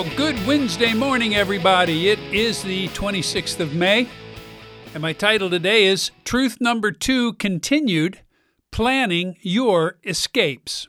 [0.00, 2.08] Well, good Wednesday morning, everybody.
[2.08, 4.08] It is the 26th of May,
[4.94, 8.22] and my title today is Truth Number Two Continued
[8.72, 10.88] Planning Your Escapes.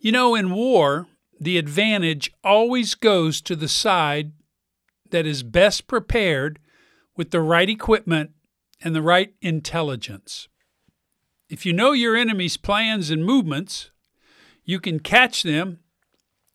[0.00, 1.06] You know, in war,
[1.38, 4.32] the advantage always goes to the side
[5.10, 6.58] that is best prepared
[7.16, 8.32] with the right equipment
[8.82, 10.48] and the right intelligence.
[11.48, 13.92] If you know your enemy's plans and movements,
[14.64, 15.78] you can catch them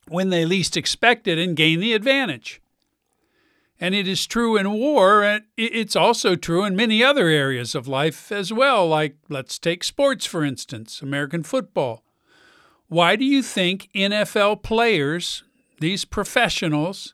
[0.10, 2.62] when they least expect it and gain the advantage.
[3.80, 7.88] And it is true in war, and it's also true in many other areas of
[7.88, 12.04] life as well, like let's take sports, for instance, American football.
[12.90, 15.44] Why do you think NFL players,
[15.80, 17.14] these professionals,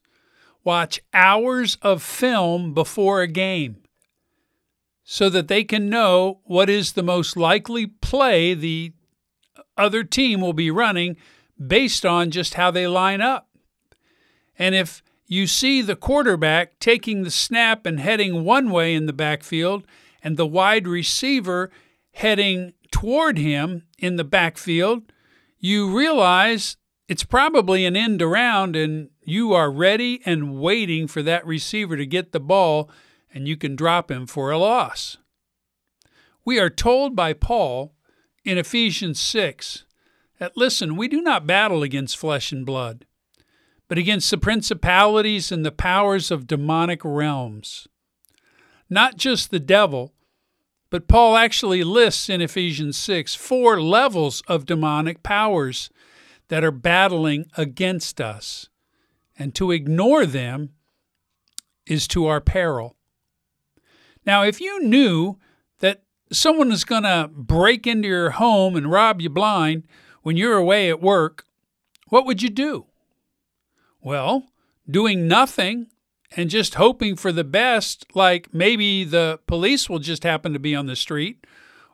[0.63, 3.83] watch hours of film before a game?
[5.03, 8.93] So that they can know what is the most likely play the
[9.77, 11.17] other team will be running
[11.63, 13.49] based on just how they line up.
[14.57, 19.13] And if you see the quarterback taking the snap and heading one way in the
[19.13, 19.85] backfield,
[20.25, 21.69] and the wide receiver
[22.13, 25.03] heading toward him in the backfield,
[25.59, 31.45] you realize it's probably an end around, and you are ready and waiting for that
[31.45, 32.89] receiver to get the ball,
[33.31, 35.17] and you can drop him for a loss.
[36.43, 37.93] We are told by Paul
[38.43, 39.85] in Ephesians 6
[40.39, 43.05] that, listen, we do not battle against flesh and blood
[43.87, 47.87] but against the principalities and the powers of demonic realms.
[48.89, 50.13] Not just the devil,
[50.89, 55.89] but Paul actually lists in Ephesians 6 four levels of demonic powers
[56.47, 58.69] that are battling against us.
[59.37, 60.69] And to ignore them
[61.85, 62.95] is to our peril.
[64.25, 65.37] Now, if you knew
[65.79, 69.83] that someone is going to break into your home and rob you blind
[70.25, 71.45] when you're away at work,
[72.07, 72.87] what would you do?
[74.01, 74.47] Well,
[74.89, 75.85] doing nothing
[76.35, 80.73] and just hoping for the best, like maybe the police will just happen to be
[80.73, 81.45] on the street,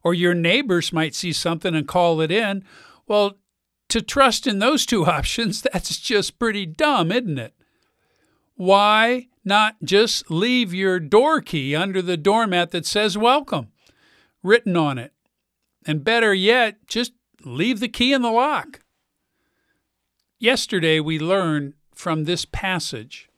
[0.02, 2.64] or your neighbors might see something and call it in.
[3.06, 3.38] Well,
[3.90, 7.54] to trust in those two options, that's just pretty dumb, isn't it?
[8.56, 13.74] Why not just leave your door key under the doormat that says welcome
[14.42, 15.12] written on it?
[15.86, 17.12] And better yet, just
[17.46, 18.82] leave the key in the lock.
[20.40, 23.30] Yesterday, we learned from this passage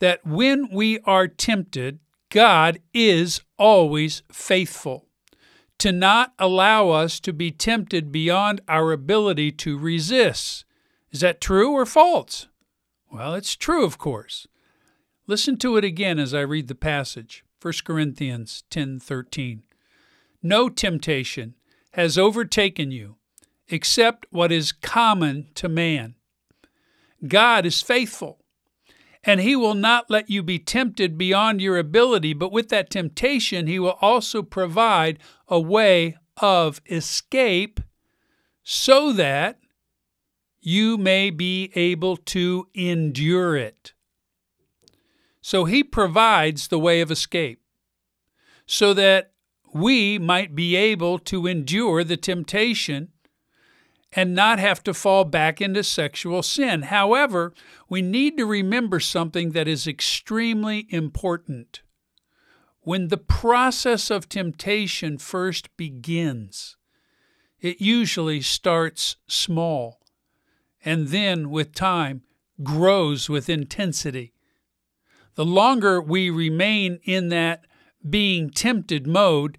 [0.00, 2.00] that when we are tempted,
[2.30, 5.06] God is always faithful
[5.78, 10.64] to not allow us to be tempted beyond our ability to resist.
[11.12, 12.48] Is that true or false?
[13.12, 14.46] Well, it's true, of course.
[15.26, 17.44] Listen to it again as I read the passage.
[17.62, 19.62] 1 Corinthians 10:13.
[20.42, 21.54] No temptation
[21.92, 23.16] has overtaken you
[23.68, 26.14] except what is common to man.
[27.26, 28.44] God is faithful,
[29.22, 33.66] and He will not let you be tempted beyond your ability, but with that temptation,
[33.66, 37.80] He will also provide a way of escape
[38.62, 39.58] so that
[40.60, 43.92] you may be able to endure it.
[45.40, 47.60] So He provides the way of escape
[48.66, 49.32] so that
[49.72, 53.08] we might be able to endure the temptation
[54.16, 56.82] and not have to fall back into sexual sin.
[56.82, 57.52] However,
[57.88, 61.82] we need to remember something that is extremely important.
[62.80, 66.76] When the process of temptation first begins,
[67.60, 70.00] it usually starts small
[70.84, 72.22] and then, with time,
[72.62, 74.34] grows with intensity.
[75.34, 77.64] The longer we remain in that
[78.08, 79.58] being tempted mode,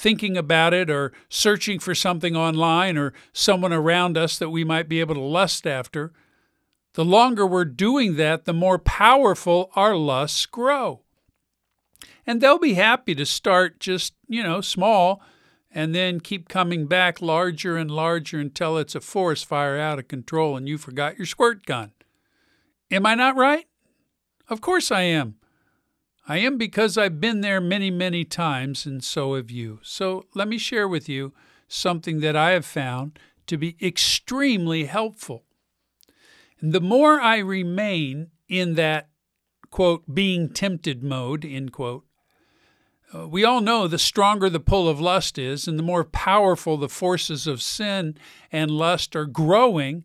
[0.00, 4.88] thinking about it or searching for something online or someone around us that we might
[4.88, 6.10] be able to lust after,
[6.94, 11.02] the longer we're doing that, the more powerful our lusts grow.
[12.26, 15.22] And they'll be happy to start just, you know, small
[15.70, 20.08] and then keep coming back larger and larger until it's a forest fire out of
[20.08, 21.92] control and you forgot your squirt gun.
[22.90, 23.66] Am I not right?
[24.48, 25.36] Of course I am.
[26.28, 29.80] I am because I've been there many, many times, and so have you.
[29.82, 31.32] So let me share with you
[31.66, 35.44] something that I have found to be extremely helpful.
[36.60, 39.08] And the more I remain in that,
[39.70, 42.04] quote, being tempted mode, end quote,
[43.12, 46.76] uh, we all know the stronger the pull of lust is, and the more powerful
[46.76, 48.16] the forces of sin
[48.52, 50.04] and lust are growing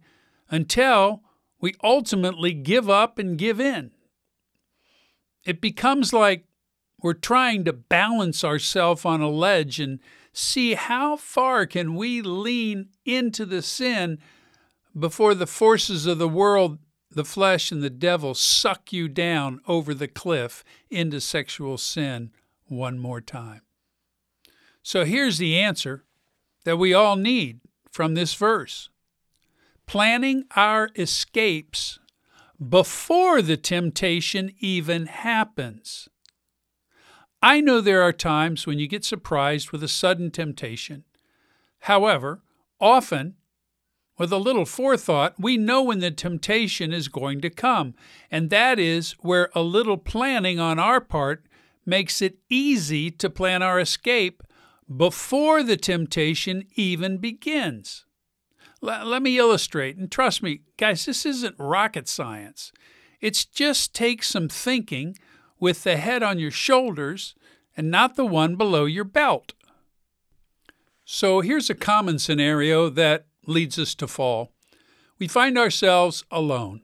[0.50, 1.22] until
[1.60, 3.92] we ultimately give up and give in
[5.46, 6.46] it becomes like
[7.02, 10.00] we're trying to balance ourselves on a ledge and
[10.34, 14.20] see how far can we lean into the sin
[14.98, 16.80] before the forces of the world
[17.12, 22.30] the flesh and the devil suck you down over the cliff into sexual sin
[22.66, 23.62] one more time.
[24.84, 26.04] So here's the answer
[26.66, 28.90] that we all need from this verse
[29.88, 32.00] planning our escapes
[32.70, 36.08] before the temptation even happens.
[37.42, 41.04] I know there are times when you get surprised with a sudden temptation.
[41.82, 42.42] However,
[42.80, 43.36] often,
[44.18, 47.94] with a little forethought, we know when the temptation is going to come,
[48.32, 51.46] and that is where a little planning on our part
[51.86, 54.42] makes it easy to plan our escape
[54.96, 58.06] before the temptation even begins.
[58.88, 62.72] L- let me illustrate, and trust me, guys, this isn't rocket science.
[63.22, 65.18] It just takes some thinking
[65.60, 67.36] with the head on your shoulders
[67.76, 69.54] and not the one below your belt.
[71.04, 74.52] So here's a common scenario that leads us to fall.
[75.20, 76.82] We find ourselves alone,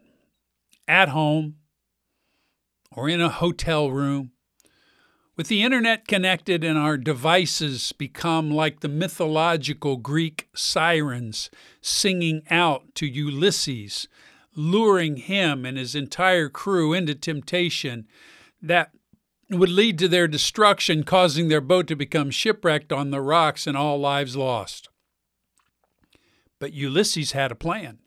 [0.87, 1.55] at home,
[2.91, 4.31] or in a hotel room,
[5.41, 11.49] with the internet connected and our devices become like the mythological Greek sirens
[11.81, 14.07] singing out to Ulysses,
[14.55, 18.05] luring him and his entire crew into temptation
[18.61, 18.91] that
[19.49, 23.75] would lead to their destruction, causing their boat to become shipwrecked on the rocks and
[23.75, 24.89] all lives lost.
[26.59, 27.97] But Ulysses had a plan.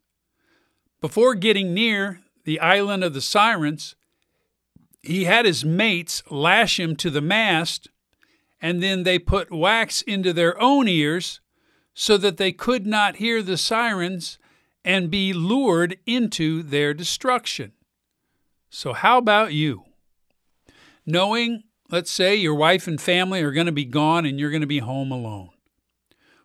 [1.01, 3.97] Before getting near the island of the Sirens,
[5.05, 7.89] he had his mates lash him to the mast,
[8.61, 11.41] and then they put wax into their own ears
[11.93, 14.39] so that they could not hear the sirens
[14.85, 17.73] and be lured into their destruction.
[18.71, 19.85] So, how about you?
[21.07, 24.63] Knowing, let's say, your wife and family are going to be gone and you're going
[24.63, 25.51] to be home alone.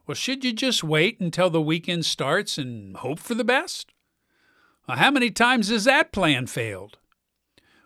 [0.06, 3.94] Well, should you just wait until the weekend starts and hope for the best?
[4.88, 6.99] Well, how many times has that plan failed?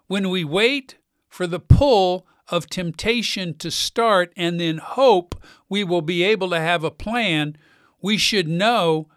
[0.08, 0.98] When we wait
[1.30, 6.60] for the pull of temptation to start and then hope we will be able to
[6.60, 7.58] have a plan,
[8.02, 9.08] we should know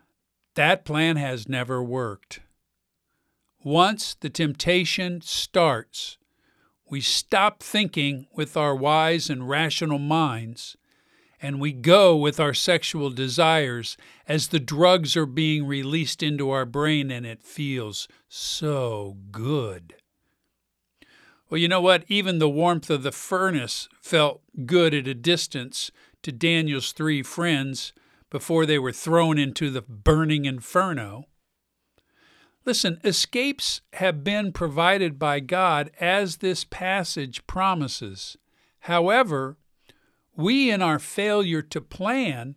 [0.54, 2.40] that plan has never worked.
[3.62, 6.18] Once the temptation starts,
[6.88, 10.76] we stop thinking with our wise and rational minds
[11.42, 13.96] and we go with our sexual desires
[14.26, 19.94] as the drugs are being released into our brain and it feels so good.
[21.48, 22.04] Well, you know what?
[22.08, 27.92] Even the warmth of the furnace felt good at a distance to Daniel's three friends
[28.30, 31.26] before they were thrown into the burning inferno.
[32.64, 38.36] Listen, escapes have been provided by God as this passage promises.
[38.80, 39.56] However,
[40.36, 42.56] we, in our failure to plan,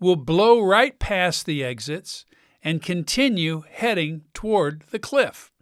[0.00, 2.24] will blow right past the exits
[2.62, 5.52] and continue heading toward the cliff.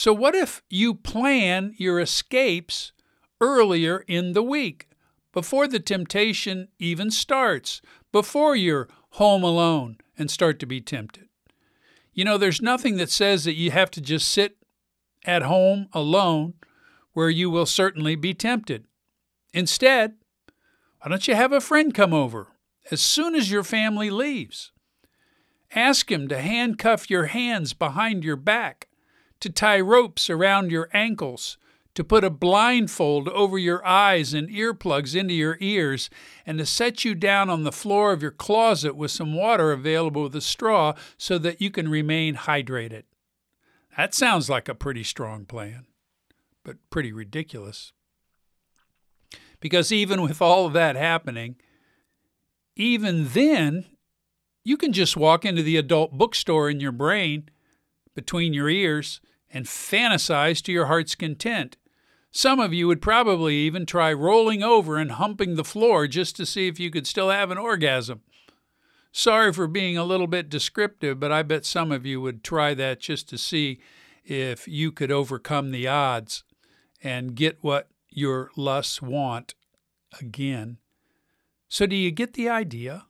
[0.00, 2.92] So, what if you plan your escapes
[3.38, 4.88] earlier in the week,
[5.30, 11.28] before the temptation even starts, before you're home alone and start to be tempted?
[12.14, 14.56] You know, there's nothing that says that you have to just sit
[15.26, 16.54] at home alone
[17.12, 18.86] where you will certainly be tempted.
[19.52, 20.14] Instead,
[21.02, 22.56] why don't you have a friend come over
[22.90, 24.72] as soon as your family leaves?
[25.74, 28.86] Ask him to handcuff your hands behind your back,
[29.40, 31.58] to tie ropes around your ankles,
[31.94, 36.08] to put a blindfold over your eyes and earplugs into your ears,
[36.46, 40.22] and to set you down on the floor of your closet with some water available
[40.22, 43.02] with a straw so that you can remain hydrated.
[43.96, 45.86] That sounds like a pretty strong plan,
[46.64, 47.92] but pretty ridiculous.
[49.58, 51.56] Because even with all of that happening,
[52.76, 53.84] even then,
[54.64, 57.48] you can just walk into the adult bookstore in your brain,
[58.14, 59.20] between your ears,
[59.52, 61.76] and fantasize to your heart's content.
[62.30, 66.46] Some of you would probably even try rolling over and humping the floor just to
[66.46, 68.22] see if you could still have an orgasm.
[69.12, 72.74] Sorry for being a little bit descriptive, but I bet some of you would try
[72.74, 73.80] that just to see
[74.24, 76.44] if you could overcome the odds
[77.02, 79.54] and get what your lusts want
[80.20, 80.78] again.
[81.68, 83.06] So, do you get the idea?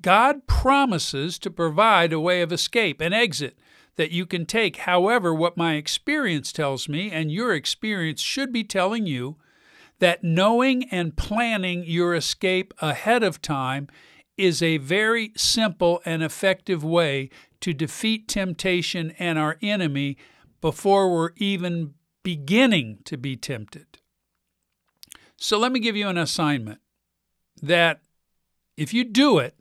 [0.00, 3.56] God promises to provide a way of escape, an exit
[3.98, 4.76] that you can take.
[4.76, 9.36] However, what my experience tells me, and your experience should be telling you,
[9.98, 13.88] that knowing and planning your escape ahead of time
[14.36, 17.28] is a very simple and effective way
[17.60, 20.16] to defeat temptation and our enemy
[20.60, 23.98] before we're even beginning to be tempted.
[25.36, 26.80] So let me give you an assignment
[27.60, 28.00] that
[28.76, 29.56] if you do it,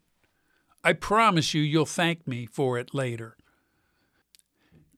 [0.84, 3.37] I promise you you'll thank me for it later.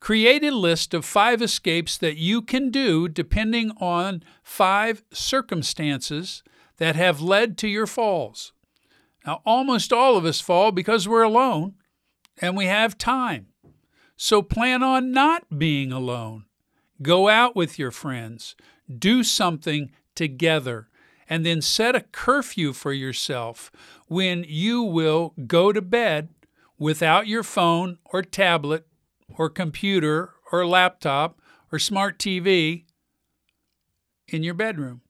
[0.09, 6.41] Create a list of five escapes that you can do depending on five circumstances
[6.77, 8.51] that have led to your falls.
[9.23, 11.75] Now, almost all of us fall because we're alone
[12.41, 13.49] and we have time.
[14.17, 16.45] So plan on not being alone.
[17.03, 18.55] Go out with your friends,
[18.91, 20.89] do something together,
[21.29, 23.71] and then set a curfew for yourself
[24.07, 26.29] when you will go to bed
[26.79, 28.87] without your phone or tablet
[29.37, 31.39] or computer or laptop
[31.71, 32.85] or smart TV
[34.27, 35.01] in your bedroom.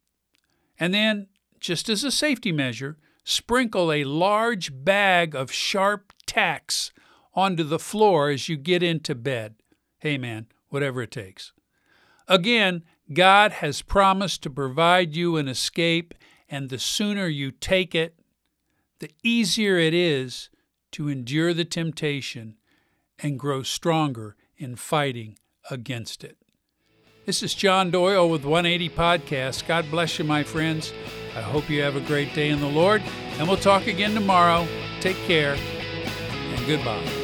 [0.79, 1.27] And then,
[1.59, 6.91] just as a safety measure, sprinkle a large bag of sharp tacks
[7.33, 9.55] onto the floor as you get into bed.
[9.99, 11.51] Hey, man, whatever it takes.
[12.27, 16.13] Again, God has promised to provide you an escape,
[16.47, 18.19] and the sooner you take it,
[18.99, 20.49] the easier it is
[20.91, 22.55] to endure the temptation
[23.21, 25.37] and grow stronger in fighting
[25.69, 26.37] against it.
[27.25, 29.67] This is John Doyle with 180 Podcast.
[29.67, 30.91] God bless you, my friends.
[31.35, 33.03] I hope you have a great day in the Lord,
[33.37, 34.67] and we'll talk again tomorrow.
[34.99, 37.18] Take care, and goodbye.